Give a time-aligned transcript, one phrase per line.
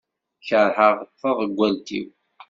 [0.47, 2.07] Keṛheɣ taḍeggalt-iw.